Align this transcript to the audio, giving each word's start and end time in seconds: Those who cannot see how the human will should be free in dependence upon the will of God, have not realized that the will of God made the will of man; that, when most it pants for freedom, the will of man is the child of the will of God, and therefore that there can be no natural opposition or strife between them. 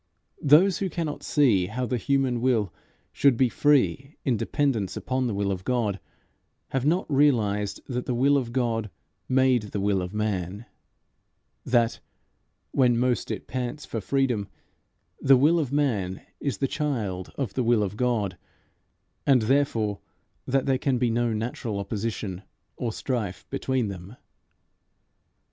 Those 0.41 0.79
who 0.79 0.89
cannot 0.89 1.21
see 1.21 1.67
how 1.67 1.85
the 1.85 1.97
human 1.97 2.41
will 2.41 2.73
should 3.11 3.37
be 3.37 3.49
free 3.49 4.15
in 4.25 4.35
dependence 4.35 4.97
upon 4.97 5.27
the 5.27 5.33
will 5.35 5.51
of 5.51 5.63
God, 5.63 5.99
have 6.69 6.87
not 6.87 7.05
realized 7.07 7.81
that 7.87 8.07
the 8.07 8.15
will 8.15 8.35
of 8.35 8.51
God 8.51 8.89
made 9.29 9.61
the 9.61 9.79
will 9.79 10.01
of 10.01 10.11
man; 10.11 10.65
that, 11.63 11.99
when 12.71 12.97
most 12.97 13.29
it 13.29 13.45
pants 13.45 13.85
for 13.85 14.01
freedom, 14.01 14.47
the 15.19 15.37
will 15.37 15.59
of 15.59 15.71
man 15.71 16.23
is 16.39 16.57
the 16.57 16.67
child 16.67 17.31
of 17.35 17.53
the 17.53 17.61
will 17.63 17.83
of 17.83 17.95
God, 17.95 18.39
and 19.27 19.43
therefore 19.43 19.99
that 20.47 20.65
there 20.65 20.79
can 20.79 20.97
be 20.97 21.11
no 21.11 21.31
natural 21.31 21.77
opposition 21.77 22.41
or 22.75 22.91
strife 22.91 23.45
between 23.51 23.87
them. 23.89 24.15